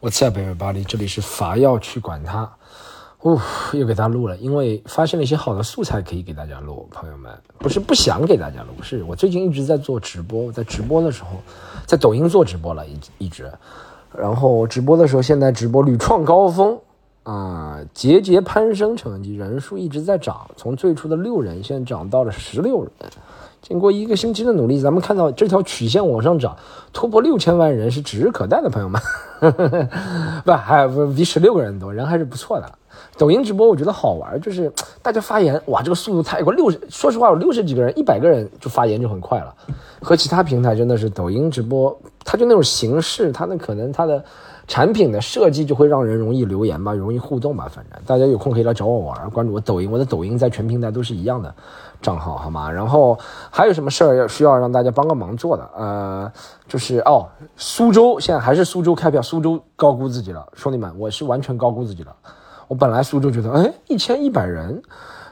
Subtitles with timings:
[0.00, 0.84] What's up, everybody？
[0.84, 2.48] 这里是伐要去管他。
[3.22, 3.36] 哦，
[3.72, 6.88] 又给他录了，因为发现了一些好的素材可以给大家录。
[6.92, 11.30] 朋友们，不是不想给大家录，是我最近一直在做直播，在直播的时候，
[11.84, 13.50] 在抖音做直播了，一一直。
[14.16, 16.78] 然后直播的时候，现在直播屡创高峰
[17.24, 22.92] 啊，节节攀升，成绩人数一直在涨，从最初的六人，现在涨到了十六人。
[23.68, 26.56] 经过一个星期的努力，咱们看到这条曲线往上涨，
[26.90, 28.98] 突破六千万人是指日可待的，朋友们。
[30.42, 32.78] 不，还不比十六个人多，人还是不错的。
[33.16, 39.54] 抖音直播我觉得好玩，就是 大家发言，哇，这个速度太快，六十，说实话，有六十几个人，一百个人就发言就很快了。
[40.00, 44.24] 和其他平台真的是，抖音直播，它就那种形式，它那可能它的。
[44.68, 47.66] 产品的设计就会让人容易留言吧，容易互动吧。
[47.74, 51.54] 反正大家有空可以来找我玩，关注我抖音，我的抖音在全平台都是一样的
[52.02, 52.70] 账号，好吗？
[52.70, 53.18] 然后
[53.50, 55.66] 还有什么事儿要需要让大家帮个忙做的？
[55.74, 56.30] 呃，
[56.68, 57.26] 就是哦，
[57.56, 62.14] 苏州现在还是苏州开票，苏州高估自己了，兄弟们，我是完全高估自己了。
[62.68, 64.82] 我本来苏州觉得，哎，一千一百人。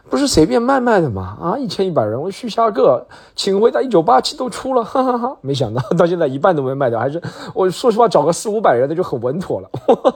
[0.09, 1.37] 不是随便卖卖的吗？
[1.43, 5.37] 啊，一千一百人，我续下个，请回答一九八七都出了，哈哈哈！
[5.41, 7.21] 没想到到现在一半都没卖掉，还是
[7.53, 9.69] 我说实话，找个四五百人的就很稳妥了。
[9.73, 10.15] 哈 哈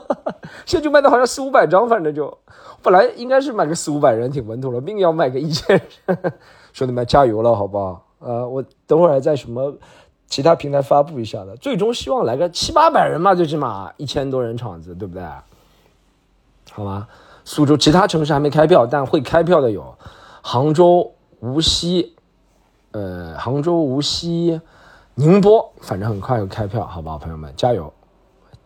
[0.65, 2.37] 现在就卖到好像四五百张，反正就
[2.81, 6.17] 本来应该是买个四五百人挺稳妥了，命要卖个一千人，
[6.71, 8.05] 兄弟们加油了，好不好？
[8.19, 9.75] 呃，我等会儿在什么
[10.25, 15.21] 其他平台发布一下的，最终希望来个七八百人嘛，最起码一千多人场子，对不对？
[16.73, 17.07] 好吗？
[17.43, 19.95] 苏州其他城市还没开票，但会开票的有
[20.41, 22.15] 杭州、无锡，
[22.91, 24.61] 呃，杭州、无锡、
[25.15, 27.91] 宁波，反正很快会开票，好吧，朋友们加油！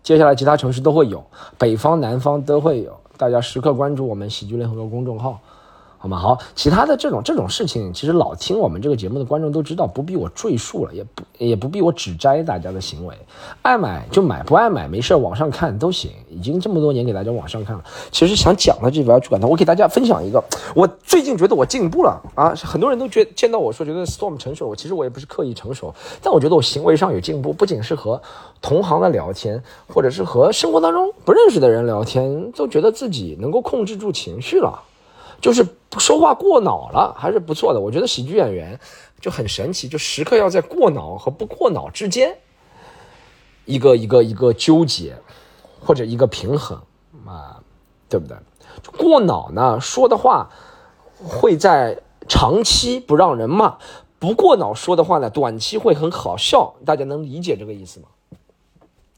[0.03, 1.23] 接下来其他城市都会有，
[1.57, 5.39] 北方、南方都会有，大家时刻关注我们喜剧联合国公众号。
[6.05, 6.19] 好吗？
[6.19, 13.15] 好，其他的这种这种事情，其实老听我们这个节目的观众都知道，不必我赘述了，也不也不必我指摘大家的行为，
[13.63, 16.11] 爱买就买，不爱买没事网上看都行。
[16.29, 19.47] 已经这么多年给大家网上看了，其实想讲的这边去管它。
[19.47, 20.43] 我给大家分享一个，
[20.75, 22.53] 我最近觉得我进步了啊！
[22.55, 28.21] 很多人都觉见到我说觉得 Storm 成熟，我其实我也不是刻意成熟，但我觉得我行为上有进步，不仅是和
[28.61, 34.79] 同行的聊天，或者是和生活当中不认识的人聊天，都觉得自己能够控制住情绪了。
[35.41, 35.65] 就是
[35.97, 37.79] 说话过脑了，还是不错的。
[37.79, 38.79] 我觉得喜剧演员
[39.19, 42.37] 就很神奇，就时刻要在过脑和不过脑之间
[43.65, 45.17] 一个一个一个纠结，
[45.79, 46.81] 或者一个平衡
[47.25, 47.61] 啊，
[48.09, 48.37] 对不对？
[48.97, 50.49] 过脑呢，说的话
[51.23, 53.77] 会在长期不让人骂；
[54.19, 56.73] 不过脑说的话呢，短期会很好笑。
[56.85, 58.07] 大家能理解这个意思吗？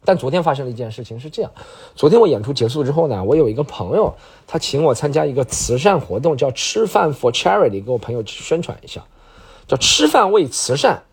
[0.07, 1.51] 但昨天发生了一件事情，是这样：
[1.93, 4.15] 昨天我演出结束之后呢，我有一个朋友，
[4.47, 9.03] 他请我参加一个慈善活动，叫“吃饭 for charity”，给我朋友宣传一下，
[9.67, 11.03] 叫“吃饭为慈善”，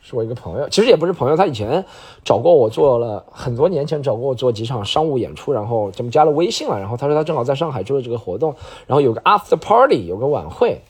[0.00, 1.84] 是我一个朋友，其实也不是朋友，他以前
[2.24, 8.54] 找过我做了很多年前找过我做几场商务演出，然后咱们加了微信了，然后他说他正好在上海做这个活动，
[8.86, 10.80] 然后有个 after party，有个晚会，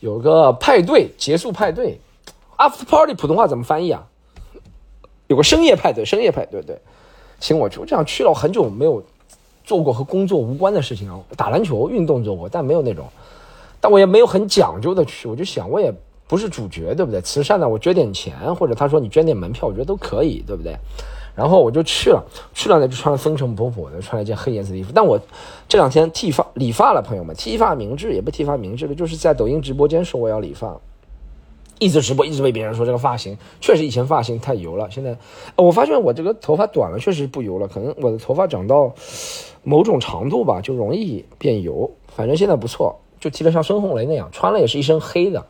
[0.00, 2.00] 有个派对结束派对
[2.56, 4.06] ，after party 普通话怎么翻译啊？
[5.28, 6.78] 有个深夜派对，深夜派对，对，
[7.40, 9.02] 请我去，我这样去了，我很久没有
[9.64, 13.06] 做过和工作无关的事情啊，打篮球运动做过，但没有那种，
[13.80, 15.92] 但我也没有很讲究的去，我就想，我也
[16.28, 17.20] 不是主角，对不对？
[17.20, 20.76] 慈善呢，我捐点钱，或者他说你捐点门票，我觉得都可以，对不对？
[21.34, 25.20] 然后我就去了，去了呢就穿了风尘仆仆的，穿了一件黑颜色的衣服，但我
[25.68, 30.74] 这两天剃发理发了，朋友们，剃发明志也不剃发明志了，就是在抖音直播间说我要理发。
[31.78, 34.88] 一直直播，一直被别人说这个发型确实以前发型太油了。
[34.90, 35.16] 现在，
[35.56, 37.68] 我发现我这个头发短了，确实不油了。
[37.68, 38.94] 可能我的头发长到
[39.62, 41.90] 某种长度吧，就容易变油。
[42.08, 45.44] 反正现在不错，就剃了像孙红雷那样，穿了也是一身黑的，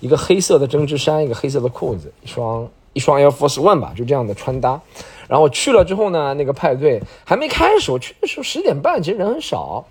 [0.00, 4.80] 一个黑色的针织衫，一个黑色的裤子，一双一双 Air Force One 吧，就这样的穿搭。
[5.28, 9.84] 然后去了之后呢，那个派对还没开始，我去的时候十点半，其实人很少。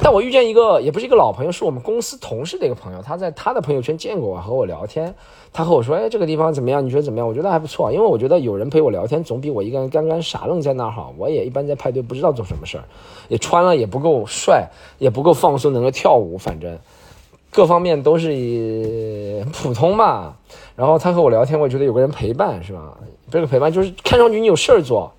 [0.00, 3.02] 但我遇见一个，也不是一个老朋友，是我们公司同事的一个朋友。
[3.02, 5.14] 他在他的朋友圈见过我，和我聊天。
[5.52, 6.84] 他和我说：“哎，这个地方怎么样？
[6.84, 11.12] 你觉得怎么样？”我觉得还不错，因为我觉得有人陪我聊天，总比我一个人干干傻愣在那儿好。
[11.18, 12.84] 我也一般在派对不知道做什么事儿，
[13.28, 14.68] 也穿了也不够帅，
[14.98, 16.78] 也不够放松，能够跳舞，反正
[17.50, 20.34] 各方面都是普通嘛。
[20.76, 22.96] 然后他和我聊天，我觉得有个人陪伴是吧？
[23.30, 25.12] 这个陪伴就是看上去你有事儿做。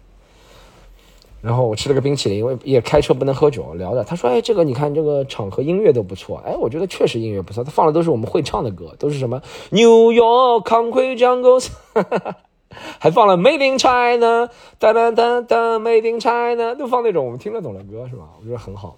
[1.41, 4.03] 然后我吃了个冰淇淋，因为也开车不能喝酒，聊的。
[4.03, 6.41] 他说：“哎，这个你看，这个场合音乐都不错。
[6.45, 7.63] 哎，我觉得确实音乐不错。
[7.63, 11.69] 他放的都是我们会唱的歌，都是什么 New York Concrete Jungles，
[12.99, 14.49] 还放了 Made in China，
[14.79, 18.23] 哒哒哒哒，Made in China，都放那种我们听得懂的歌，是吧？
[18.39, 18.97] 我觉得很好。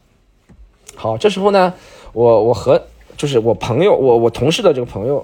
[0.95, 1.71] 好，这时候呢，
[2.11, 2.81] 我我和
[3.17, 5.23] 就是我朋友，我我同事的这个朋友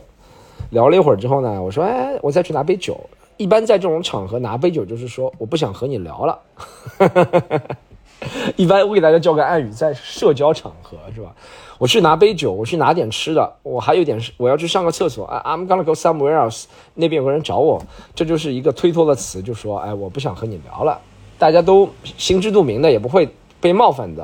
[0.69, 2.95] 聊了一会儿之后呢，我说：哎，我再去拿杯酒。
[3.37, 6.39] 一般在这种场合拿杯酒，就是说我不想和你聊了。
[8.55, 11.35] 一般我给大家教个暗语，在社交场合是吧？
[11.77, 15.25] 我去拿杯酒，我去拿点吃的，我还有点我要去上个厕所。
[15.27, 16.65] 哎，I'm gonna go somewhere else。
[16.95, 17.79] 那边有个人找我，
[18.15, 20.99] 这就是一个推脱的词，就说哎，我不想和你聊了。
[21.37, 23.29] 大家都心知肚明的，也不会
[23.61, 24.23] 被冒犯的。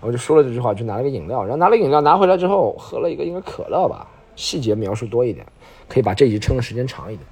[0.00, 5.46] 然后就说了这句话，就拿了个饮料，然后拿了饮料拿回来之后，喝了一个应该可乐吧，细节描述多一点，
[5.88, 7.24] 可以把这一集撑的时间长一点。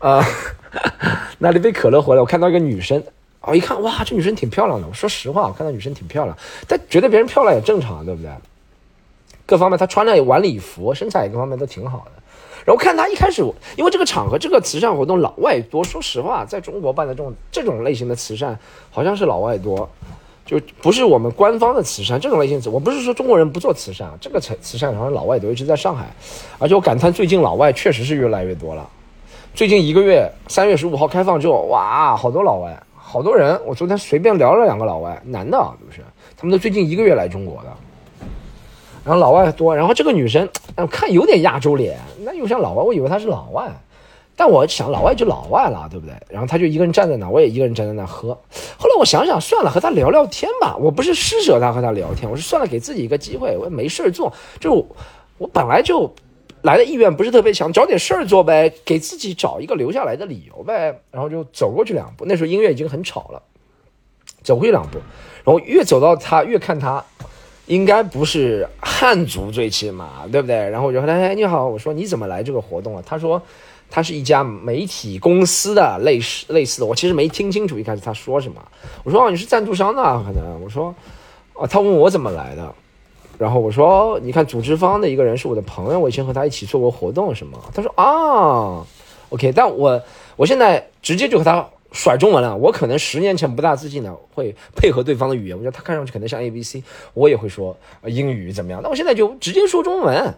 [0.00, 0.26] 啊，
[1.38, 3.02] 拿了一杯可乐回来，我看到一个女生。
[3.42, 4.86] 我一看，哇，这女生挺漂亮的。
[4.86, 6.36] 我说实话，我看到女生挺漂亮，
[6.68, 8.30] 但觉得别人漂亮也正常，对不对？
[9.46, 12.22] 各方面，她穿着晚礼服，身材各方面都挺好的。
[12.66, 13.42] 然后看她一开始，
[13.76, 15.82] 因为这个场合，这个慈善活动老外多。
[15.82, 18.58] 说实话，在中国办的这种这种类型的慈善，
[18.90, 19.88] 好像是老外多，
[20.44, 22.60] 就不是我们官方的慈善这种类型。
[22.70, 26.06] 我不是说中国人不做慈善，这个慈慈善好像老外多，一直在上海。
[26.58, 28.88] 而且我感叹，最近老外确实是越来越多了。
[29.52, 32.82] 最近一个月，三月十五号开放之后，哇，好多老外。
[32.96, 36.00] 好多人，我昨天随便聊了两个老外，男的不是，
[36.36, 37.68] 他们都最近一个月来中国的，
[39.04, 40.48] 然后老外多，然后这个女生，
[40.88, 43.68] 看有点亚洲脸，那又像老外，我以为她是老外，
[44.36, 46.14] 但我想老外就老外了，对不对？
[46.28, 48.28] 然后他就一个人站在那，我也一个人站在那喝。
[48.78, 50.76] 后来我想想，算了，和他聊聊天吧。
[50.78, 54.86] 我不是施舍他和他聊天，我是算了，给自己一个机会，我也没事做，就
[55.36, 56.10] 我本来就。
[56.62, 61.00] 来的意愿不是特别强，找点事儿做呗，给自己找一个留下来的理由呗。
[61.10, 63.42] 然后就走过去两步，那时候音乐已经很吵了，
[64.42, 64.98] 走过去两步，
[65.44, 67.02] 然后越走到他越看他，
[67.66, 70.56] 应该不是汉族最起码，对不对？
[70.68, 73.40] 然后我就说：“哎，你好，我说你怎么来这个活动啊？”他说
[73.88, 78.60] ：“他是一家媒体公司的类似类似的。”我其实没听清楚一开始他说什么。
[79.02, 80.94] 我说：“哦，你是赞助商的可能。”我说
[81.54, 82.74] ：“哦，他问我怎么来的。”
[83.40, 87.58] 然后我说，你看组织方的一个人是我的朋友，我以前和他一起做过活动什么。
[87.72, 88.84] 他说啊
[89.30, 90.02] ，OK，但我
[90.36, 92.54] 我现在直接就和他甩中文了。
[92.54, 96.84] 我可能十年前不大自信的会配合对方的语言，我觉得他看上去可能像 A B C，
[97.14, 98.82] 我也会说英语怎么样。
[98.82, 100.34] 那我现在就直接说中文，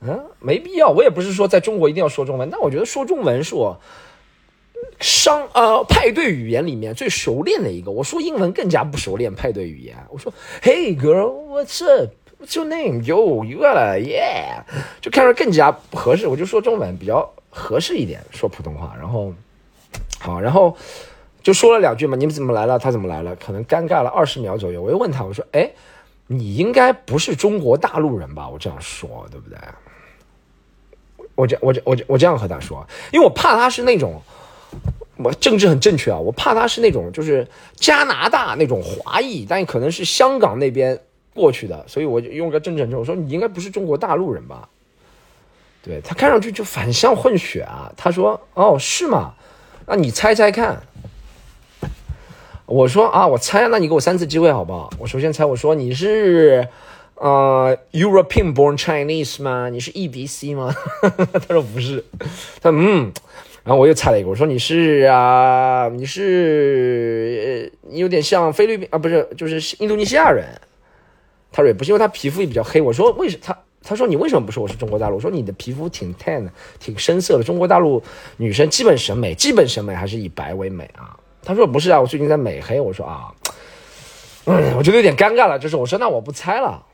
[0.00, 0.88] 嗯，没必要。
[0.88, 3.78] 我也不是说在中国一定要说中文，但我觉得说中文是我。
[4.98, 9.34] 商呃派对语言里面最熟练的一个，我说英文更加不熟练。
[9.34, 10.32] 派对语言，我说
[10.62, 14.62] Hey girl，what's up？What's your name？Yo，you got？Yeah，
[15.00, 16.26] 就看着更加不合适。
[16.26, 18.94] 我就说中文比较合适一点，说普通话。
[18.98, 19.32] 然后
[20.18, 20.76] 好，然后
[21.42, 22.78] 就说了两句嘛，你们怎么来了？
[22.78, 23.34] 他怎么来了？
[23.36, 24.82] 可能尴尬了二十秒左右。
[24.82, 25.70] 我又问他，我说哎，
[26.26, 28.48] 你应该不是中国大陆人吧？
[28.48, 29.58] 我这样说对不对？
[31.34, 34.22] 我这我这我这我这样和他说，因为我怕他是那种。
[35.16, 37.46] 我政治很正确啊，我怕他是那种就是
[37.76, 40.98] 加拿大那种华裔，但可能是香港那边
[41.34, 44.68] 过去的，所以我就用个政治正，我说你应该不是中国大陆人吧？
[45.82, 47.90] 对他看上去就反向混血啊。
[47.96, 49.32] 他说哦是吗？
[49.86, 50.82] 那你猜猜看。
[52.66, 54.90] 我说啊我猜，那你给我三次机会好不好？
[54.98, 56.68] 我首先猜，我说你是
[57.14, 59.68] 呃 European born Chinese 吗？
[59.70, 60.74] 你是 E B C 吗？
[61.48, 62.04] 他说不是，
[62.60, 63.12] 他嗯。
[63.66, 70.46] 然后我又猜了一个，我说你是啊，你是，你有点像菲律宾啊，不是，就是印度尼西亚人。
[71.50, 72.80] 他说也不是，因为他皮肤也比较黑。
[72.80, 75.16] 我说为什他他说你为什么不说我是中国大陆？
[75.16, 77.42] 我说你的皮肤挺 tan 的，挺深色的。
[77.42, 78.00] 中国大陆
[78.36, 81.18] 女生基本审美，基本审美还是以白为美啊。
[81.42, 82.80] 他说不是啊，我最近在美黑。
[82.80, 83.34] 我说啊，
[84.44, 85.58] 嗯，我觉得有点尴尬了。
[85.58, 86.86] 就是我说那我不猜了。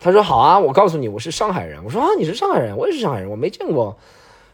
[0.00, 1.84] 他说好啊，我告诉你我是上海人。
[1.84, 3.94] 我说啊，你是上海人，我也是上海人，我没见过。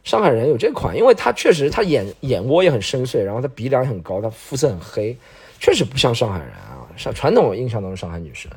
[0.08, 5.14] 上海人有这款，因为他确实他眼眼窝也很深邃，然后他鼻梁很高，他肤色很黑，
[5.60, 8.50] 确实不像上海人啊，像传统印象中的上海女生。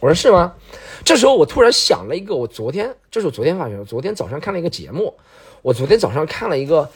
[0.00, 0.54] 我说是吗？
[1.04, 5.12] 这时候我突然想了一个，我昨天这是我昨天发现，昨天早上看了一个节目，
[5.60, 6.88] 我昨天早上看了一个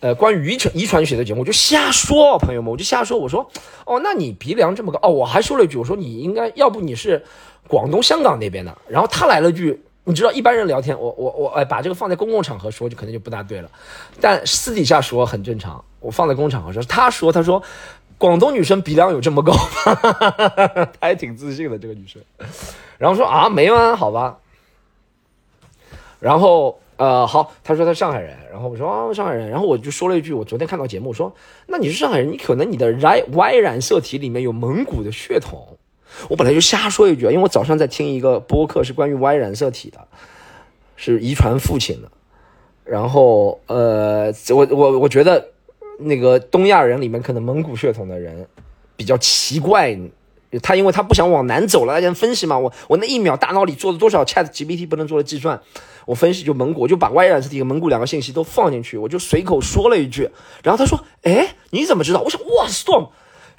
[0.00, 3.48] 呃关于遗传遗传学的节目，我就瞎说，朋友们，我就瞎说，我说
[3.84, 7.24] 哦，那你鼻梁这么高哦，我还说了一句，我说你应该要不你是
[7.68, 9.80] 广东香港那边的，然后他来了句。
[10.08, 13.70] 你知道一般人聊天，我我我哎，把这个放在公共场合说就可能就不大对了，
[14.22, 15.84] 但私底下说很正常。
[16.00, 17.62] 我放在公共场合说，他说他说，
[18.16, 19.94] 广东女生鼻梁有这么高吗？
[20.98, 22.22] 他还挺自信的这个女生。
[22.96, 23.94] 然后说啊没吗？
[23.94, 24.38] 好吧。
[26.18, 31.30] 然后呃好，他说他上海人，然后我说啊上海人，然后我就说了一句，我昨天看到节目说，
[31.66, 35.76] 那你是上海人，你可能你的 Y Y 染色体里面有蒙古的血统。
[36.28, 39.98] 我本来就瞎说一句，因为我早上在听一个播客，是关于 Y 染色体的，
[40.96, 42.10] 是遗传父亲的。
[42.84, 45.48] 然后，呃，我我我觉得
[45.98, 48.46] 那个东亚人里面，可能蒙古血统的人
[48.96, 49.98] 比较奇怪，
[50.62, 52.58] 他因为他不想往南走了，他先分析嘛。
[52.58, 55.60] 我我那一秒大脑里做了多少 Chat GPT 不能做的计算，
[56.06, 60.30] 我分析就蒙古，我就把 Y 染色体和蒙古两个信息都放进去，我就随口说了一句。
[60.62, 63.10] 然后他说：“哎，你怎么知道？”我想，哇，Storm，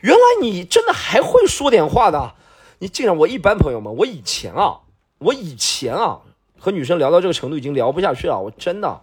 [0.02, 2.34] 原来你真的还会说点话的。
[2.80, 4.80] 你竟然，我一般朋友们，我以前啊，
[5.20, 6.20] 我以前啊，
[6.58, 9.02] 和女生聊到这个程度已经聊不下去了，我真的。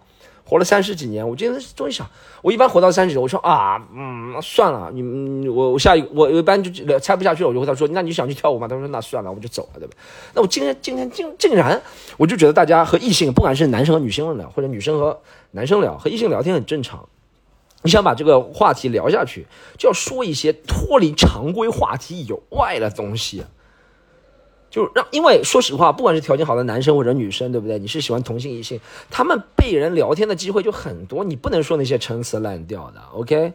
[0.49, 2.09] 活了三十几年，我今天终于想，
[2.41, 8.65] 我一般活到三十，我说啊，嗯，算了，你我我下一，我一般就猜不下去了，我就和他说，那你想去跳舞吗？
[8.65, 9.93] 他说那算了，我就走了，对吧？
[10.33, 11.81] 那我今天今天竟竟然，
[12.15, 15.19] 我就觉得大家和异性，不管是男生和女生聊，或者女生和
[15.51, 17.09] 男生聊，和异性聊天很正常。
[17.83, 19.45] 你想把这个话题聊下去，
[19.77, 23.43] 就要说一些脱离常规话题以外的东西。
[24.69, 27.79] 就让，因为说实话，不管是条件好的男生或者女生，对不对？
[27.79, 33.53] 你是喜欢同性异性，他们被人聊天的机会就很多，你不能说那些陈词滥调的，OK？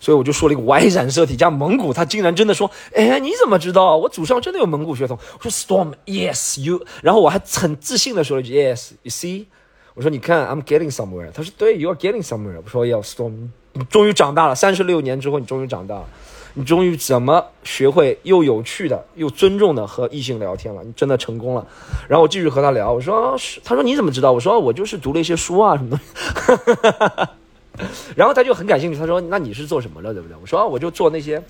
[0.00, 3.96] 所以我就说了一个 Y 染色体加蒙古，他竟然真的说，哎，你怎么知道？
[3.96, 5.16] 我祖上真的有蒙古血统。
[5.38, 9.46] 我说 Storm，Yes you，然后我还很自信的说了一句 Yes，You see？
[9.94, 11.30] 我说你看，I'm getting somewhere。
[11.32, 12.60] 他说对，You are getting somewhere。
[12.64, 13.50] 我说 Yeah，Storm，
[13.90, 16.08] 终于长大了，三十六年之后你终于长大了。
[16.54, 20.82] 你终于怎么学会又有趣的又尊重的和异性聊天了？
[20.84, 21.66] 你真的成功了。
[22.06, 24.32] 然后我继续和他聊，我说，他说你怎么知道？
[24.32, 27.28] 我说我就是读了一些书啊什么的。
[28.14, 30.36] 然后他就很感兴趣，他说那你是做什么的，对不对？
[30.42, 31.42] 我说我就做那些，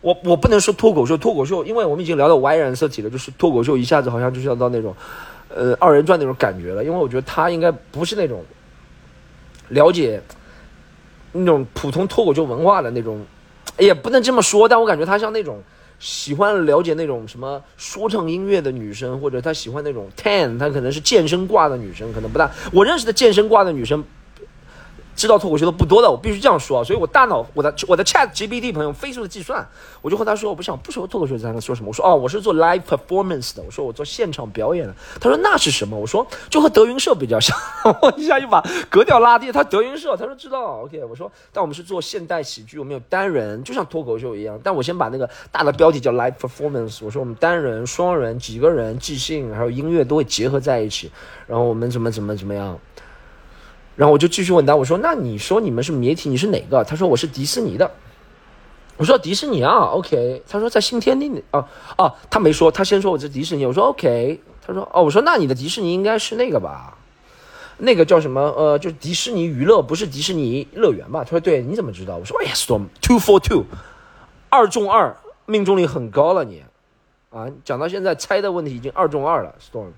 [0.00, 4.92] 我我不能说脱口秀，脱口秀，因为我们已经聊到 Y 染色体了，就是脱口秀一下子好像就是要到那种，
[5.54, 6.82] 呃二人转那种感觉了。
[6.82, 8.44] 因为我觉得他应该不是那种
[9.68, 10.20] 了解
[11.30, 13.24] 那种普通脱口秀文化的那种。
[13.78, 15.62] 也不能这么说，但我感觉她像那种
[15.98, 22.50] 喜欢了解那种什么说唱音乐的女生，或者她喜欢那种 ten，她可能是健身挂的女生，可能不大。
[22.72, 24.04] 我认识的健身挂的女生。
[25.18, 29.68] 知道脱口秀的不多的，我必须这样说啊，所以我大脑我的我的 Chat GPT 朋友飞速的计算，
[30.00, 35.98] 我就和他说，我不想不说脱口秀才能说什么，我说哦，我是做 live performance 的，我说我做现场表演的，他说那是什么？
[35.98, 37.58] 我说就和德云社比较像，
[38.00, 51.10] 我一下就把格调拉低，他德云社，他说知道，OK，我说但我们是做现代喜剧，我们有单人，就像脱口秀一样，但我先把那个大的标题叫 live performance，我说我们单人、双人、几个人、即兴，还有音乐都会结合在一起，
[51.48, 52.78] 然后我们怎么怎么怎么样。
[53.98, 57.90] 然后我就继续问他，我说：“那你说你们是媒体，你是哪个？”他说：“我是迪士尼的。”
[58.96, 66.96] 我说：“迪士尼啊，OK。”他说：“在新天地哦啊，他没说，他先说我是迪士尼。”我说：“OK。”他说：“哦，我说那你的迪士尼应该是那个吧？
[67.78, 68.40] 那个叫什么？
[68.40, 73.64] 呃，就是迪士尼娱乐，不是迪士尼乐园吧？”他说：“对，你怎么知道？”我说：“哎呀，Storm two for two，
[74.48, 76.62] 二中二，命中率很高了你，
[77.30, 79.88] 啊，讲到现在猜的问题已经二中二了，Storm，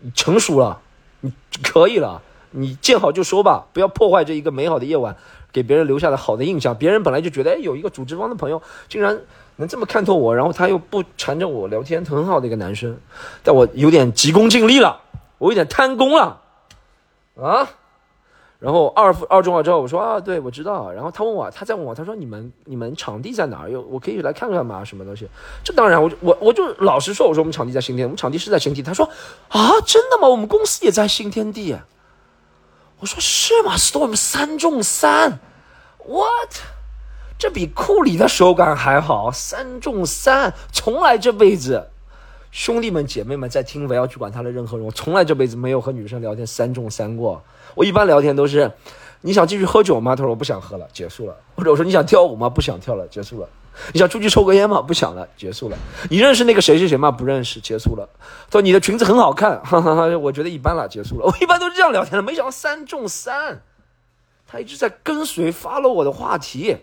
[0.00, 0.82] 你成熟了，
[1.22, 5.16] 你可以了。”你见好就收吧，不要破坏这一个美好的夜晚
[5.52, 6.76] 给别人留下的好的印象。
[6.76, 9.20] 别人本来就觉得，哎，有一个组织方的朋友竟然
[9.56, 12.96] 能这么看透我，然后他又不缠着我聊天，很好的一个男生。
[13.42, 15.00] 但我有点急功近利了，
[15.38, 16.40] 我有点贪功了，
[17.40, 17.68] 啊！
[18.58, 20.92] 然后二二中了之后，我说啊，对，我知道。
[20.92, 23.70] 然后他问我，他再问我，他说你们你们场地在哪儿？
[23.70, 24.84] 有我可以来看看吗？
[24.84, 25.26] 什么东西？
[25.64, 28.88] 这当然，我我我就老实说，我说我们场地在新天，我们场地是在新天地。
[28.88, 29.08] 他说
[29.48, 30.28] 啊，真的吗？
[30.28, 31.74] 我们公司也在新天地。
[33.00, 35.40] 我说是吗？Storm 三中三
[36.06, 36.52] ，What？
[37.38, 41.88] 这比库里的手感还好，三中三，从来这辈子，
[42.50, 47.42] 兄弟们姐妹们在听，不要去管他的任何人，我从来这辈子没有和女生聊天三中三过。
[47.74, 48.70] 我一般聊天都是，
[49.22, 50.14] 你想继续喝酒吗？
[50.14, 51.34] 他说我不想喝了，结束了。
[51.56, 52.50] 或者我说你想跳舞吗？
[52.50, 53.48] 不想跳了，结束了。
[53.92, 54.82] 你想出去抽个烟吗？
[54.82, 55.76] 不想了，结束了。
[56.10, 57.10] 你认识那个谁谁谁吗？
[57.10, 58.08] 不认识，结束了。
[58.52, 61.26] 说你的裙子很好看，哈哈哈，我觉得一般了，结束了。
[61.26, 63.62] 我一般都是这样聊天的，没想到三中三，
[64.46, 66.76] 他一直在跟随发了我的话题。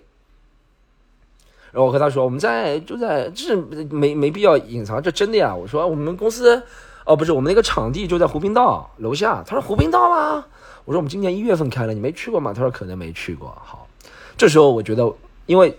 [1.72, 3.56] 然后我和他说，我们在就在，这是
[3.92, 5.54] 没没必要隐藏，这真的呀。
[5.54, 6.64] 我说我们公司，
[7.06, 9.44] 哦不是，我们那个场地就在湖滨道楼下。
[9.46, 10.46] 他说湖滨道吗？
[10.86, 12.54] 我说我们今年一月份开了，你没去过吗？
[12.54, 13.56] 他说可能没去过。
[13.64, 13.88] 好，
[14.36, 15.14] 这时候我觉得，
[15.46, 15.78] 因为。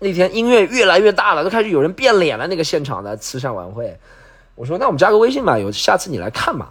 [0.00, 2.46] 那天音乐越来越大了，都开始有人变脸了。
[2.48, 3.96] 那个现场的慈善晚会，
[4.54, 6.68] 我说那我们加个微信吧，有下次你来看嘛，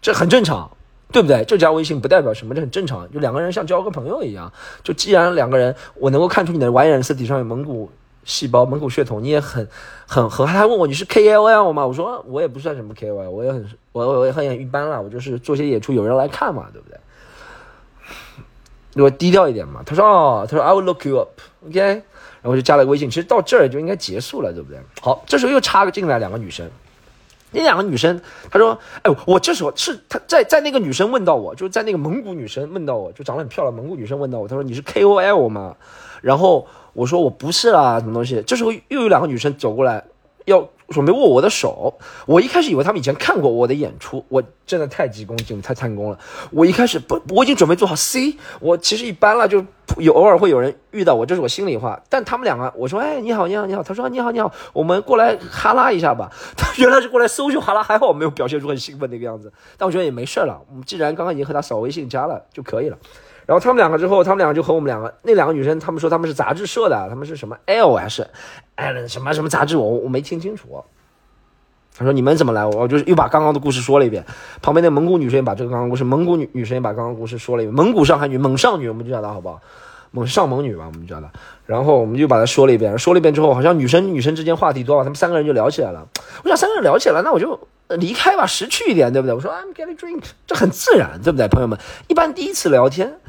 [0.00, 0.70] 这很正常，
[1.10, 1.42] 对不对？
[1.44, 3.10] 就加微信不代表什么，这很正常。
[3.10, 4.52] 就两个人像交个朋友一样。
[4.84, 7.90] 就既然两个人，我能够看出你的 Y 染色体上有蒙古
[8.24, 9.66] 细胞、蒙古血统，你也很
[10.06, 10.46] 很很。
[10.46, 11.86] 他问我你是 KOL 吗？
[11.86, 16.98] 我说我也不算什么 KOL，我也很我我也很一般了，我就是做些演出有人来看嘛，对不对？
[19.02, 19.82] 我低调一点嘛。
[19.86, 22.02] 他说哦，他说 I will look you up，OK。
[22.46, 24.78] 然后就加了个微信，其实到这儿就应该结束了，对不对？
[25.00, 26.70] 好，这时候又插个进来两个女生，
[27.50, 35.74] 那两个女生，她说：“哎，我这时候是她在在那个女生问到我，就在那个蒙古女生问到我，就长得很漂亮蒙古女生问到我，她说你是 KOL 吗？
[36.22, 38.40] 然后我说我不是啦，什么东西？
[38.46, 40.04] 这时候又有两个女生走过来，
[40.44, 41.98] 要准备握我的手。
[42.26, 46.18] 我一开始以为他们以前看过我的演出，我真的太急功近利，太贪功了。
[46.50, 49.64] 我一开始不，我已经准备做好 C，我其实一般了，就
[49.98, 52.00] 有偶尔会有人遇到我，这是我心里话。
[52.08, 56.30] 但他们两个，我说哎你好你好你好，他说你好你好，我们过来哈拉一下吧。
[56.56, 59.52] 他原来是过来搜秀哈拉，还好我没有表现出很兴奋那个样子。
[59.76, 62.98] 但我觉得也没事了，我们既然刚刚已经和他扫微信加了就可以了。
[63.46, 68.26] 然后他们两个之后，他们两个就和我们两个那两个女生，他们说他们是杂志社的，他们是什么 L 还是
[68.74, 70.84] L 什么什么杂志，我我没听清楚。
[71.96, 72.66] 他说你们怎么来？
[72.66, 74.22] 我就是又把刚刚的故事说了一遍。
[74.60, 77.74] 旁边那蒙古女生也把这个刚刚故事，蒙古女女生也把刚刚故事说了一遍。
[77.74, 79.60] 蒙古上海女，蒙上女，我们就叫她好不好？
[80.10, 81.30] 蒙上蒙女吧，我们就叫她。
[81.64, 86.06] 然后我们就把她说了一遍，说了一遍之后，好像女生女生之间话题多吧，他们三个人就聊起来了。
[86.42, 89.34] 我想三个人聊起来，那我就离开吧，识趣一点，对不对？
[89.34, 91.78] 我说 I'm getting drink，这很自然，对不对，朋友们？
[92.08, 93.20] 一般第一次聊天。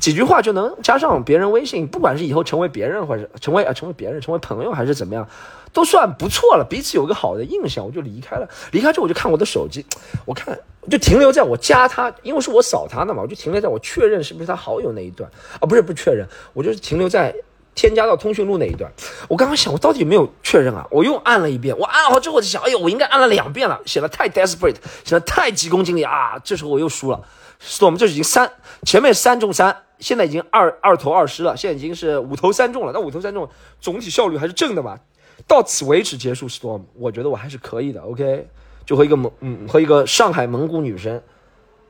[0.00, 5.26] 几句话就能加上别人微信，不管是以后成为别人，或者成为啊成为别人，成为朋友还是怎么样，
[5.72, 8.48] 都算不错了，彼此有个好的印象，我就离开了。
[8.72, 9.84] 离开之后我就看我的手机，
[10.24, 10.58] 我看
[10.90, 17.34] 就停留在我加他，因为是我扫他的嘛，我就停留在我确认是不是他好友那一段啊，不是不确认，我就是停留在
[17.74, 18.90] 添加到通讯录那一段。
[19.28, 20.86] 我刚刚想，我到底有没有确认啊？
[20.90, 26.38] 我又按了一遍，我按好之后我就想，哎呦，我应该按了两遍了，显得太 desperate，显得太急功近利啊！
[26.44, 27.20] 这时候我又输了
[27.62, 28.52] ，storm，这已经三，
[28.84, 29.83] 前面三中三。
[29.98, 32.92] 现在已经二二投二失了，现在已经是五投三中了。
[32.92, 33.48] 那五投三中，
[33.80, 34.98] 总体效率还是正的嘛？
[35.46, 38.00] 到此为止结束 storm，我觉得我还是可以的。
[38.00, 38.48] OK，
[38.86, 41.20] 就和一个蒙嗯和一个上海蒙古女生，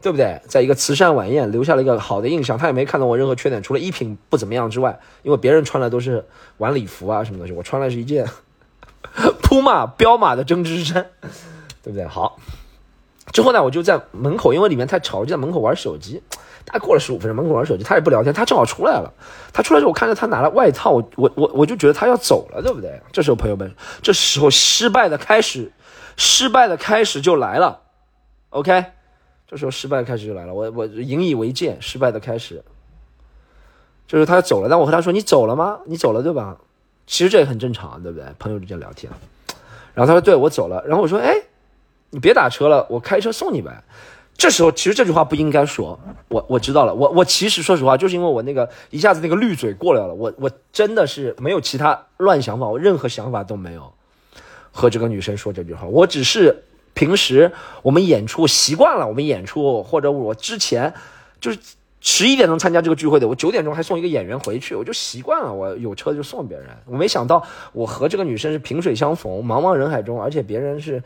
[0.00, 0.40] 对不对？
[0.48, 6.24] 在一个慈善晚宴留下了一个好的印象，她也没看到我任何缺点，除了衣品不怎么样之外，因为别人穿的都是
[6.58, 8.26] 晚礼服啊什么东西，我穿的是一件
[9.42, 11.06] 铺马彪马的针织衫，
[11.82, 12.06] 对不对？
[12.06, 12.38] 好，
[13.32, 16.22] 之后呢，我就在门口，因为里面太吵，就在门口玩手机。
[16.64, 19.12] 大概过了十五分钟，门口玩手机，他也不聊天，他正好出来了。
[19.52, 23.00] 他出来之后，我看着他拿了外套，我我我我就觉得他要走了，对不对？
[23.12, 25.70] 这时候朋友们，这时候失败的开始，
[26.16, 27.80] 失败的开始就来了。
[28.50, 28.84] OK，
[29.46, 30.54] 这时候失败的开始就来了。
[30.54, 32.64] 我我引以为戒，失败的开始，
[34.06, 34.68] 就是他走了。
[34.68, 35.80] 但我和他说：“你走了吗？
[35.86, 36.56] 你走了对吧？”
[37.06, 38.26] 其实这也很正常，对不对？
[38.38, 39.12] 朋友之间聊天。
[39.92, 41.34] 然后他说：“对我走了。”然后我说：“哎，
[42.10, 43.84] 你别打车了，我开车送你呗。”
[44.36, 53.92] 这时候其实这句话不应该说，我我知道了，我我其实说实话，就是因为我那个一下子那个绿嘴过来了，我我真的是没有其他乱想法，我任何想法都没有
[54.72, 60.92] 和这个女生说这句话，我只是平时我们演出习惯了，我们演出或者我之前
[61.40, 61.58] 就是
[62.00, 67.42] 十一点钟参加这个聚会的，我九点钟还送一个演员回去，我就习惯了，我有车就送别人，我没想到
[67.72, 71.02] 我和这个女生是萍水相逢，茫茫人海中，而且别人是。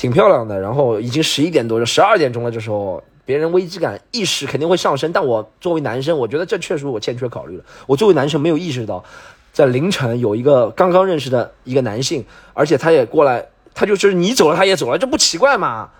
[0.00, 2.50] 挺漂亮的，然后已经十一点多就，十二点钟了。
[2.50, 7.64] 这时候别人危机感意识肯定会上升，但我作为男生，我觉得这确实我欠缺考虑了。
[7.86, 9.04] 我作为男生没有意识到，
[9.52, 15.90] 在凌晨有一个刚刚认识的一个男性，而且他也过来，他就是你走了他也走了，这不奇怪吗？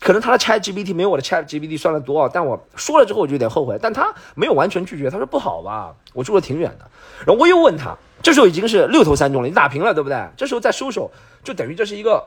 [0.00, 3.78] 可能他的 Chat GPT 没有我的 Chat GPT 算的多，但我说了之后我就有点后悔。
[3.80, 6.90] 但他没有完全拒绝，他说不好吧，我住的挺远的。
[7.24, 10.20] 然后我又问他，这时候已经是六投三中了，你打平了对不对？
[10.36, 11.08] 这时候再收手，
[11.44, 12.26] 就等于这是一个。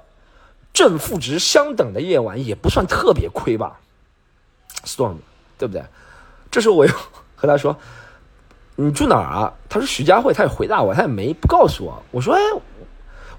[0.79, 3.81] 正负值相等的夜晚也不算特别亏吧
[4.85, 5.17] ，Storm，
[5.57, 5.83] 对不对？
[6.49, 6.93] 这时候我又
[7.35, 7.75] 和他说
[8.77, 12.01] ：“你住哪儿啊？”他说：“徐家汇。”他也回答我，他也没不告诉我。
[12.11, 12.39] 我说：“哎，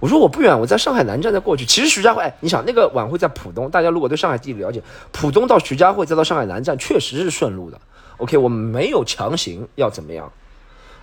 [0.00, 1.64] 我说我不远，我在上海南站再过去。
[1.64, 7.80] 其实徐家汇，哎，你想那个晚会在浦东，大家如果对上海地理了解，浦东到徐家汇再到上海南站确实是顺路的。
[8.18, 10.30] OK，我没有强行要怎么样。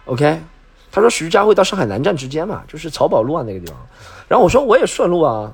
[0.05, 0.39] OK，
[0.91, 3.75] 他说徐家汇到上海南站之间嘛，就是漕宝路啊那个地方。
[4.27, 5.51] 然后我说我也顺路啊。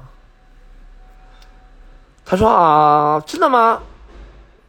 [2.26, 3.82] 他说啊，真的吗？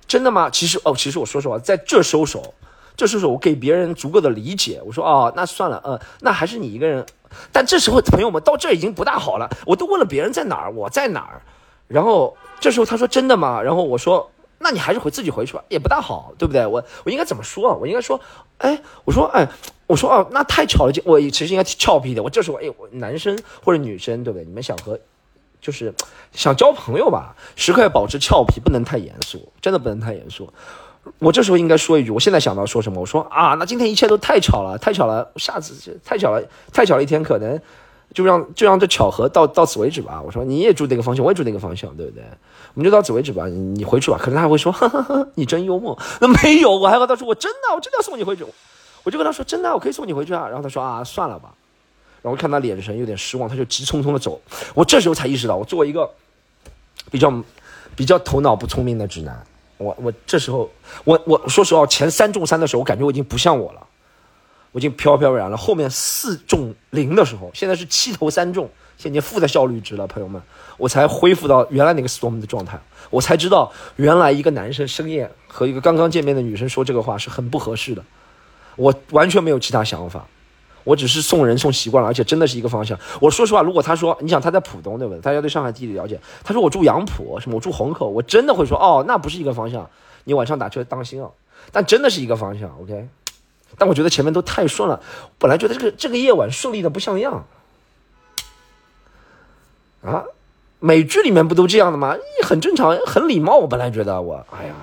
[0.06, 0.50] 真的吗？
[0.50, 2.54] 其实哦，其实我说实话，在这收手，
[2.96, 4.80] 这收手，我给别人足够的理解。
[4.84, 7.04] 我说哦，那算了，嗯，那还是你一个人。
[7.50, 11.42] 但这时候朋友们到这已经不大好了，我都问了别人在哪儿，我在哪儿。
[11.88, 13.62] 然后这时候他说真的吗？
[13.62, 16.66] 然后我说那你还是回自己回去吧，也不大好，对不对？
[16.66, 17.74] 我我应该怎么说？
[17.76, 18.20] 我应该说，
[18.58, 19.48] 哎，我说哎，
[19.86, 22.22] 我说哦，那太巧了，我其实应该俏皮一点。
[22.22, 24.44] 我这时候哎，我男生或者女生，对不对？
[24.44, 25.00] 你们想和。
[25.64, 25.90] 就是
[26.32, 30.52] 想交朋友吧，时刻要保持俏皮，不能太严肃，真的不能太严肃。
[31.18, 33.00] 我这时候应该说一句，我现在想到说什么？
[33.00, 37.58] 我说啊，那今天一切都太巧了，太巧了，下次太巧了，太巧了一天，可能
[38.12, 40.20] 就让就让这巧合到到此为止吧。
[40.22, 42.22] 我说你也住那个方向，我也住那个方向，对不对？
[42.74, 44.18] 我们就到此为止吧，你回去吧。
[44.20, 45.98] 可能他还会说， 哈哈哈，你真幽默。
[46.20, 48.44] 那没有，我还和他说，我真的，我真的要送你回去。
[49.02, 50.46] 我就跟他说，真的，我可以送你回去啊。
[50.46, 51.54] 然后他说啊，算了吧。
[52.24, 54.40] 然后看他脸神有点失望，他就急匆匆的走。
[54.72, 56.10] 我这时候才意识到，我作为一个
[57.10, 57.30] 比较
[57.94, 60.70] 比较头脑不聪明的直男，我我这时候
[61.04, 63.86] 我我说实话，前三中三的时候，我感觉我已经不像我了。
[64.72, 65.56] 我已经飘飘然了。
[65.56, 70.42] 后面四中零的时候，现在是七投三中，现在负的效率值了，朋友们，
[70.76, 72.76] 我才恢复到原来那个 storm 的状态，
[73.08, 78.02] 我才知道原来一个男生深夜和一个刚刚见面的女生说这个话是很不合适的，
[78.74, 80.26] 我完全没有其他想法。
[80.84, 82.98] 我只是送人送习惯了，而且真的是一个方向。
[83.20, 85.20] 我说实话，如果他说，你想他在浦东对不对？
[85.20, 86.20] 大家对上海地理了解。
[86.44, 89.88] 他说我住杨浦，什么我住虹口，我真的会说哦，那不是一个方向。
[90.24, 91.30] 你晚上打车当心啊。
[91.72, 93.08] 但真的是一个方向，OK。
[93.78, 95.00] 但我觉得前面都太顺了，
[95.38, 97.46] 本来觉得这个这个夜晚顺利的不像样
[100.02, 100.24] 啊。
[100.80, 102.14] 美剧里面不都这样的吗？
[102.42, 103.56] 很正常，很礼貌。
[103.56, 104.74] 我本来觉得我，哎呀，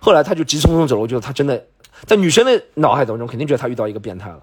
[0.00, 1.02] 后来他就急匆匆走了。
[1.02, 1.62] 我觉得他真的
[2.06, 4.40] 在女生的脑海当中，肯定觉得他遇到一个变态了。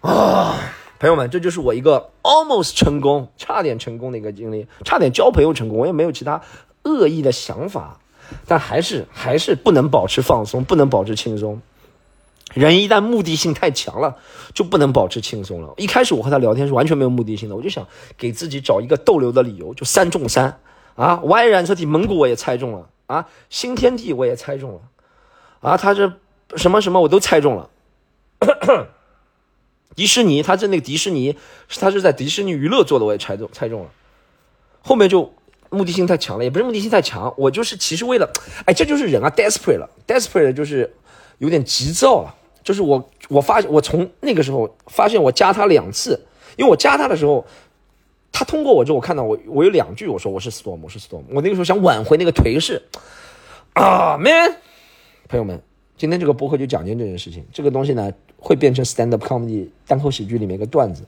[0.00, 0.54] 啊，
[0.98, 6.40] 朋友们，这就是我一个 almost 成功、差点成功的一个经历，差点交朋友成功，我也没有其他
[6.84, 7.98] 恶意的想法，
[8.46, 11.60] 但还是还是不能保持放松，不能保持轻松。
[12.54, 14.16] 人一旦目的性太强了，
[14.54, 15.74] 就不能保持轻松了。
[15.76, 20.60] 一开始我和他聊天是完全没有目的性的，我就想给自己找一个逗留的理由，就三中三
[20.94, 24.80] 啊，Y 染色体蒙古我也猜中了啊，新天地我也猜中了
[25.60, 26.12] 啊，他这
[26.56, 27.68] 什么什么我都猜中了。
[29.94, 31.36] 迪士尼，他在那个迪士尼，
[31.78, 33.90] 他是在迪士尼娱乐做的，我也猜中猜中了。
[34.80, 35.32] 后面就
[35.70, 38.30] 目的性太强了，也不是目的性太强，我就是其实为了，
[38.64, 40.94] 哎，这就是人啊，desperate 了，desperate 就是
[41.38, 42.34] 有点急躁了。
[42.64, 47.46] 就是我，我发我从那个时候发现我加他两次，因为我加他的时候，
[48.30, 52.82] 他通过我之后，我看到我我有两句我说我是 storm，我是 storm，我那个时候想挽回那个颓势
[53.72, 54.56] 啊，man，
[55.28, 55.62] 朋友们，
[55.98, 58.10] 今天这个播客就讲件这件事情，这个东西呢。
[58.40, 61.02] 会变成 stand up comedy 单口喜剧里面一个段子，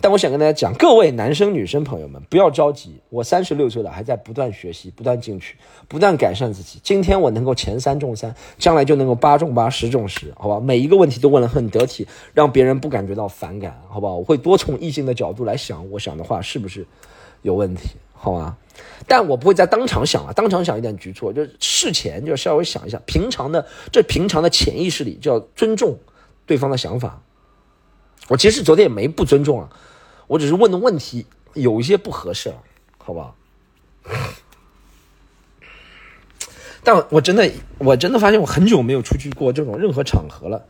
[0.00, 6.80] 但我想跟大家讲，各位男生女生朋友们，不要着急，我三十六岁了，还在不断学习，不断进取，不断改善自己。
[6.82, 10.58] 今天我能够前三中三，将来就能够八中八，十中十，好吧？
[10.58, 14.16] 每一个问题都问得很得体，让别人不感觉到反感，好不好？
[14.16, 16.84] 我会多从异性的角度来想，我想的话是不是
[17.42, 17.90] 有问题，
[18.24, 18.56] 好吗？
[19.06, 25.98] 但我不会在当场想啊，当场想一点局促，就事前就稍微想一下，平常的这平常的潜意识里就要尊重。
[26.46, 27.22] 对方的想法，
[28.28, 29.70] 我其实昨天也没不尊重啊，
[30.26, 32.52] 我只是问的问题有一些不合适，
[32.98, 33.36] 好不好？
[36.82, 40.66] 但我真的，我真的发现我很久没有出去过这种任何场合了，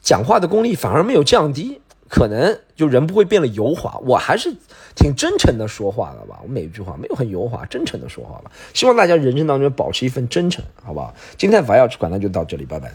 [0.00, 4.54] 讲话的功力反而没有降低，可能就人不会变得油滑，我还是
[4.94, 11.14] 挺真诚的说话的吧，我每一句话没有很油滑，真诚的说话吧，希望大家人生当中保持一份真诚，好不好？
[11.36, 12.92] 今天法要管，那就到这里，拜拜。